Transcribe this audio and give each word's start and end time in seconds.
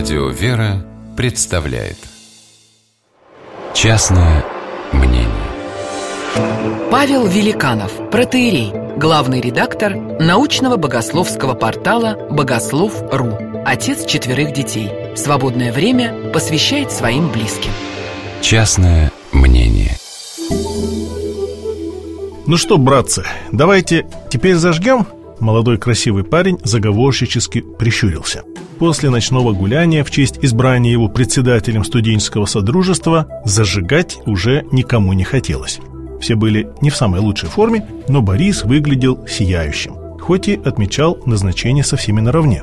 Радио 0.00 0.28
«Вера» 0.30 0.82
представляет 1.14 1.98
Частное 3.74 4.42
мнение 4.92 5.28
Павел 6.90 7.26
Великанов, 7.26 7.92
протеерей, 8.10 8.72
главный 8.96 9.42
редактор 9.42 9.94
научного 9.94 10.78
богословского 10.78 11.52
портала 11.52 12.16
«Богослов.ру», 12.30 13.62
отец 13.66 14.06
четверых 14.06 14.54
детей. 14.54 14.90
Свободное 15.16 15.70
время 15.70 16.30
посвящает 16.32 16.90
своим 16.90 17.30
близким. 17.30 17.72
Частное 18.40 19.12
мнение 19.32 19.98
Ну 22.46 22.56
что, 22.56 22.78
братцы, 22.78 23.22
давайте 23.52 24.06
теперь 24.30 24.54
зажгем? 24.54 25.06
Молодой 25.40 25.76
красивый 25.76 26.24
парень 26.24 26.58
заговорщически 26.64 27.60
прищурился. 27.60 28.44
После 28.80 29.10
ночного 29.10 29.52
гуляния 29.52 30.02
в 30.02 30.10
честь 30.10 30.38
избрания 30.40 30.90
его 30.90 31.08
председателем 31.08 31.84
студенческого 31.84 32.46
содружества 32.46 33.26
зажигать 33.44 34.16
уже 34.24 34.64
никому 34.72 35.12
не 35.12 35.22
хотелось. 35.22 35.80
Все 36.18 36.34
были 36.34 36.66
не 36.80 36.88
в 36.88 36.96
самой 36.96 37.20
лучшей 37.20 37.50
форме, 37.50 37.86
но 38.08 38.22
Борис 38.22 38.64
выглядел 38.64 39.26
сияющим, 39.28 39.96
хоть 40.18 40.48
и 40.48 40.58
отмечал 40.64 41.18
назначение 41.26 41.84
со 41.84 41.98
всеми 41.98 42.22
наравне. 42.22 42.62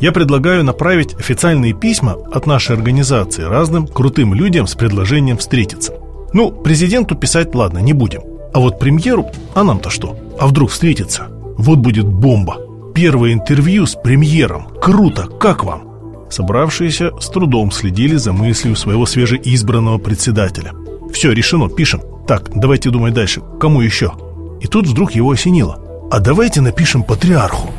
Я 0.00 0.12
предлагаю 0.12 0.64
направить 0.64 1.12
официальные 1.12 1.74
письма 1.74 2.14
от 2.32 2.46
нашей 2.46 2.74
организации 2.74 3.42
разным 3.42 3.86
крутым 3.86 4.32
людям 4.32 4.66
с 4.66 4.74
предложением 4.74 5.36
встретиться. 5.36 5.92
Ну, 6.32 6.50
президенту 6.50 7.14
писать, 7.14 7.54
ладно, 7.54 7.80
не 7.80 7.92
будем. 7.92 8.22
А 8.54 8.60
вот 8.60 8.78
премьеру, 8.78 9.26
а 9.54 9.64
нам-то 9.64 9.90
что? 9.90 10.16
А 10.40 10.46
вдруг 10.46 10.70
встретиться? 10.70 11.26
Вот 11.58 11.80
будет 11.80 12.06
бомба. 12.06 12.56
Первое 13.00 13.32
интервью 13.32 13.86
с 13.86 13.94
премьером. 13.94 14.66
Круто, 14.82 15.28
как 15.28 15.62
вам? 15.62 16.26
Собравшиеся 16.30 17.12
с 17.20 17.28
трудом 17.28 17.70
следили 17.70 18.16
за 18.16 18.32
мыслью 18.32 18.74
своего 18.74 19.06
свежеизбранного 19.06 19.98
председателя. 19.98 20.72
Все, 21.12 21.30
решено, 21.30 21.68
пишем. 21.68 22.00
Так, 22.26 22.50
давайте 22.52 22.90
думать 22.90 23.14
дальше. 23.14 23.40
Кому 23.60 23.82
еще? 23.82 24.14
И 24.60 24.66
тут 24.66 24.88
вдруг 24.88 25.12
его 25.12 25.30
осенило. 25.30 25.80
А 26.10 26.18
давайте 26.18 26.60
напишем 26.60 27.04
патриарху. 27.04 27.70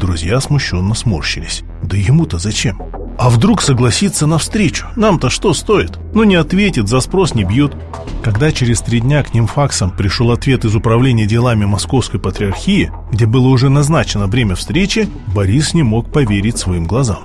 Друзья 0.00 0.40
смущенно 0.40 0.94
сморщились. 0.94 1.62
Да 1.82 1.98
ему-то 1.98 2.38
зачем? 2.38 2.80
А 3.24 3.30
вдруг 3.30 3.62
согласится 3.62 4.26
навстречу? 4.26 4.88
Нам-то 4.96 5.30
что 5.30 5.54
стоит? 5.54 5.98
Ну 6.12 6.24
не 6.24 6.34
ответит, 6.34 6.88
за 6.88 7.00
спрос 7.00 7.34
не 7.34 7.44
бьют. 7.44 7.74
Когда 8.22 8.52
через 8.52 8.82
три 8.82 9.00
дня 9.00 9.22
к 9.22 9.32
ним 9.32 9.46
факсом 9.46 9.90
пришел 9.90 10.30
ответ 10.30 10.66
из 10.66 10.76
управления 10.76 11.24
делами 11.24 11.64
Московской 11.64 12.20
Патриархии, 12.20 12.92
где 13.10 13.24
было 13.24 13.48
уже 13.48 13.70
назначено 13.70 14.26
время 14.26 14.56
встречи, 14.56 15.08
Борис 15.34 15.72
не 15.72 15.82
мог 15.82 16.12
поверить 16.12 16.58
своим 16.58 16.84
глазам. 16.84 17.20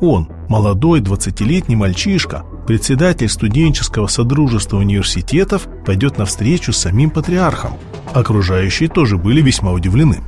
Он, 0.00 0.28
молодой 0.48 1.00
20-летний 1.00 1.76
мальчишка, 1.76 2.44
председатель 2.66 3.28
студенческого 3.28 4.08
содружества 4.08 4.78
университетов, 4.78 5.68
пойдет 5.86 6.18
навстречу 6.18 6.72
с 6.72 6.78
самим 6.78 7.10
патриархом. 7.10 7.74
Окружающие 8.12 8.88
тоже 8.88 9.16
были 9.16 9.42
весьма 9.42 9.70
удивлены. 9.70 10.24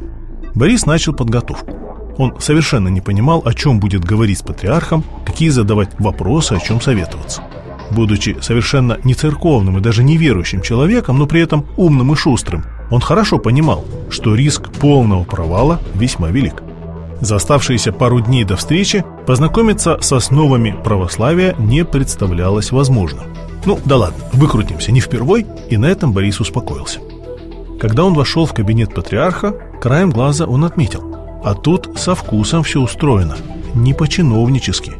Борис 0.55 0.86
начал 0.86 1.12
подготовку. 1.12 1.88
Он 2.19 2.34
совершенно 2.41 2.88
не 2.88 3.00
понимал, 3.00 3.42
о 3.44 3.55
чем 3.55 3.80
будет 3.80 4.05
говорить 4.05 4.38
с 4.38 4.42
патриархом, 4.42 5.05
какие 5.24 5.48
задавать 5.48 5.91
вопросы, 5.98 6.52
о 6.55 6.60
чем 6.60 6.80
советоваться. 6.80 7.42
Будучи 7.91 8.36
совершенно 8.41 8.98
не 9.05 9.14
церковным 9.14 9.78
и 9.78 9.80
даже 9.80 10.02
неверующим 10.02 10.60
человеком, 10.60 11.19
но 11.19 11.27
при 11.27 11.41
этом 11.41 11.64
умным 11.77 12.12
и 12.12 12.16
шустрым, 12.16 12.64
он 12.91 13.00
хорошо 13.00 13.38
понимал, 13.38 13.84
что 14.10 14.34
риск 14.34 14.70
полного 14.72 15.25
провала 15.25 15.80
весьма 15.94 16.28
велик. 16.28 16.62
За 17.20 17.36
оставшиеся 17.36 17.92
пару 17.92 18.20
дней 18.20 18.44
до 18.44 18.56
встречи 18.56 19.05
познакомиться 19.27 19.98
с 20.00 20.12
основами 20.12 20.77
православия 20.84 21.55
не 21.58 21.84
представлялось 21.84 22.72
возможным. 22.72 23.25
Ну, 23.64 23.78
да 23.84 23.97
ладно, 23.97 24.25
выкрутимся 24.32 24.93
не 24.93 25.00
впервой, 25.00 25.47
и 25.69 25.76
на 25.76 25.87
этом 25.87 26.12
Борис 26.12 26.41
успокоился. 26.41 27.00
Когда 27.81 28.04
он 28.04 28.14
вошел 28.14 28.47
в 28.47 28.54
кабинет 28.54 28.94
патриарха, 28.94 29.54
краем 29.81 30.10
глаза 30.10 30.47
он 30.47 30.64
отметил, 30.64 31.07
а 31.43 31.54
тут 31.54 31.91
со 31.97 32.15
вкусом 32.15 32.62
все 32.62 32.81
устроено, 32.81 33.37
не 33.75 33.94
по-чиновнически. 33.94 34.93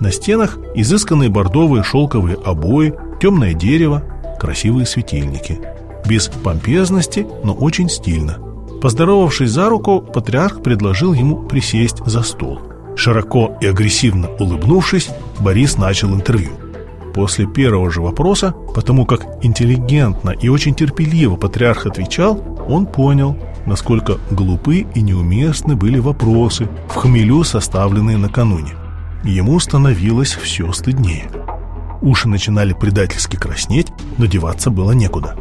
На 0.00 0.12
стенах 0.12 0.58
изысканные 0.74 1.28
бордовые 1.28 1.82
шелковые 1.82 2.36
обои, 2.44 2.94
темное 3.20 3.54
дерево, 3.54 4.02
красивые 4.38 4.86
светильники. 4.86 5.60
Без 6.06 6.28
помпезности, 6.28 7.26
но 7.42 7.52
очень 7.52 7.88
стильно. 7.88 8.38
Поздоровавшись 8.80 9.50
за 9.50 9.68
руку, 9.68 10.00
патриарх 10.00 10.62
предложил 10.62 11.12
ему 11.12 11.42
присесть 11.48 11.98
за 12.06 12.22
стол. 12.22 12.60
Широко 12.96 13.56
и 13.60 13.66
агрессивно 13.66 14.28
улыбнувшись, 14.38 15.10
Борис 15.40 15.76
начал 15.76 16.14
интервью. 16.14 16.52
После 17.18 17.46
первого 17.46 17.90
же 17.90 18.00
вопроса, 18.00 18.54
потому 18.76 19.04
как 19.04 19.44
интеллигентно 19.44 20.30
и 20.30 20.48
очень 20.48 20.72
терпеливо 20.72 21.34
патриарх 21.34 21.84
отвечал, 21.84 22.40
он 22.68 22.86
понял, 22.86 23.36
насколько 23.66 24.18
глупы 24.30 24.86
и 24.94 25.00
неуместны 25.00 25.74
были 25.74 25.98
вопросы, 25.98 26.68
в 26.88 26.94
хмелю 26.94 27.42
составленные 27.42 28.18
накануне. 28.18 28.74
Ему 29.24 29.58
становилось 29.58 30.34
все 30.34 30.72
стыднее. 30.72 31.28
Уши 32.02 32.28
начинали 32.28 32.72
предательски 32.72 33.34
краснеть, 33.34 33.88
но 34.16 34.26
деваться 34.26 34.70
было 34.70 34.92
некуда. 34.92 35.34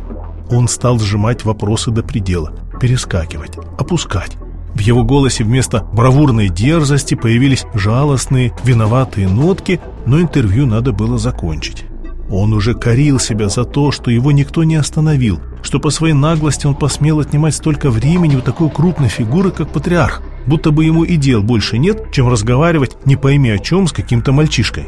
Он 0.50 0.68
стал 0.68 0.98
сжимать 0.98 1.46
вопросы 1.46 1.92
до 1.92 2.02
предела, 2.02 2.54
перескакивать, 2.82 3.56
опускать. 3.78 4.36
В 4.74 4.80
его 4.80 5.04
голосе 5.04 5.44
вместо 5.44 5.84
бравурной 5.94 6.50
дерзости 6.50 7.14
появились 7.14 7.66
жалостные, 7.76 8.52
виноватые 8.64 9.28
нотки, 9.28 9.80
но 10.08 10.20
интервью 10.22 10.66
надо 10.66 10.92
было 10.92 11.18
закончить. 11.18 11.86
Он 12.30 12.54
уже 12.54 12.74
корил 12.74 13.20
себя 13.20 13.48
за 13.48 13.64
то, 13.64 13.92
что 13.92 14.12
его 14.12 14.32
никто 14.32 14.64
не 14.64 14.76
остановил, 14.76 15.40
что 15.62 15.80
по 15.80 15.90
своей 15.90 16.14
наглости 16.14 16.66
он 16.66 16.76
посмел 16.76 17.20
отнимать 17.20 17.56
столько 17.56 17.90
времени 17.90 18.36
у 18.36 18.42
такой 18.42 18.70
крупной 18.70 19.10
фигуры, 19.10 19.52
как 19.52 19.70
патриарх, 19.70 20.22
будто 20.46 20.72
бы 20.72 20.84
ему 20.84 21.04
и 21.04 21.16
дел 21.16 21.42
больше 21.42 21.78
нет, 21.78 22.12
чем 22.12 22.28
разговаривать 22.28 22.98
не 23.06 23.16
пойми 23.16 23.50
о 23.50 23.60
чем 23.60 23.88
с 23.88 23.94
каким-то 23.94 24.34
мальчишкой. 24.34 24.88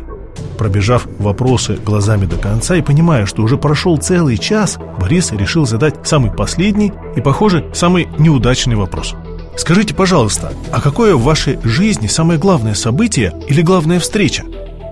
Пробежав 0.58 1.08
вопросы 1.20 1.78
глазами 1.86 2.26
до 2.26 2.36
конца 2.36 2.76
и 2.76 2.82
понимая, 2.82 3.26
что 3.26 3.44
уже 3.44 3.58
прошел 3.58 3.98
целый 3.98 4.38
час, 4.38 4.78
Борис 5.00 5.32
решил 5.32 5.66
задать 5.66 6.06
самый 6.06 6.32
последний 6.32 6.92
и, 7.16 7.22
похоже, 7.22 7.70
самый 7.74 8.10
неудачный 8.18 8.76
вопрос. 8.76 9.16
Скажите, 9.56 9.94
пожалуйста, 9.94 10.54
а 10.72 10.82
какое 10.82 11.16
в 11.16 11.24
вашей 11.24 11.60
жизни 11.64 12.08
самое 12.08 12.40
главное 12.40 12.74
событие 12.74 13.34
или 13.48 13.62
главная 13.62 14.00
встреча? 14.00 14.44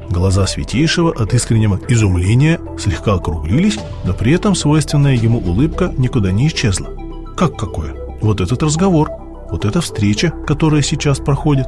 Глаза 0.10 0.48
Святейшего 0.48 1.12
от 1.12 1.34
искреннего 1.34 1.80
изумления 1.90 2.60
слегка 2.78 3.16
округлились, 3.16 3.78
но 4.06 4.14
при 4.14 4.34
этом 4.34 4.56
свойственная 4.56 5.16
ему 5.16 5.40
улыбка 5.40 5.94
никуда 5.98 6.32
не 6.32 6.48
исчезла. 6.48 6.88
Как 7.36 7.58
какое? 7.58 7.94
Вот 8.22 8.42
этот 8.42 8.64
разговор, 8.64 9.10
вот 9.52 9.66
эта 9.66 9.82
встреча, 9.82 10.32
которая 10.46 10.82
сейчас 10.82 11.20
проходит. 11.20 11.68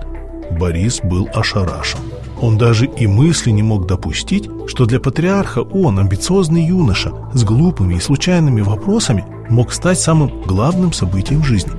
Борис 0.60 1.02
был 1.04 1.30
ошарашен. 1.34 2.00
Он 2.42 2.58
даже 2.58 2.86
и 2.86 3.06
мысли 3.06 3.52
не 3.52 3.62
мог 3.62 3.86
допустить, 3.86 4.50
что 4.68 4.86
для 4.86 5.00
патриарха 5.00 5.60
он, 5.60 6.00
амбициозный 6.00 6.66
юноша, 6.66 7.12
с 7.34 7.44
глупыми 7.44 7.96
и 7.96 8.00
случайными 8.00 8.62
вопросами, 8.62 9.26
мог 9.50 9.74
стать 9.74 10.00
самым 10.00 10.42
главным 10.44 10.94
событием 10.94 11.44
жизни. 11.44 11.74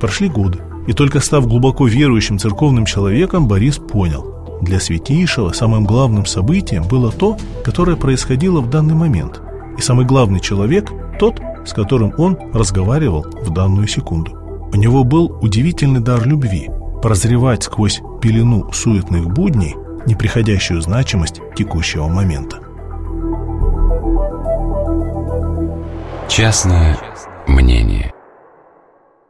Прошли 0.00 0.28
годы, 0.28 0.58
и 0.86 0.92
только 0.92 1.20
став 1.20 1.48
глубоко 1.48 1.86
верующим 1.86 2.38
церковным 2.38 2.84
человеком, 2.84 3.48
Борис 3.48 3.78
понял, 3.78 4.33
для 4.60 4.80
Святейшего 4.80 5.52
самым 5.52 5.84
главным 5.84 6.26
событием 6.26 6.84
было 6.84 7.10
то, 7.12 7.36
которое 7.64 7.96
происходило 7.96 8.60
в 8.60 8.70
данный 8.70 8.94
момент. 8.94 9.40
И 9.78 9.80
самый 9.80 10.06
главный 10.06 10.40
человек– 10.40 10.90
тот, 11.18 11.40
с 11.64 11.72
которым 11.72 12.12
он 12.18 12.38
разговаривал 12.52 13.22
в 13.22 13.50
данную 13.50 13.86
секунду. 13.88 14.32
У 14.72 14.76
него 14.76 15.04
был 15.04 15.38
удивительный 15.42 16.00
дар 16.00 16.26
любви– 16.26 16.70
прозревать 17.02 17.62
сквозь 17.62 18.00
пелену 18.20 18.72
суетных 18.72 19.28
будней 19.28 19.76
неприходящую 20.06 20.80
значимость 20.82 21.40
текущего 21.54 22.08
момента. 22.08 22.58
Частное 26.28 26.98
мнение 27.46 28.03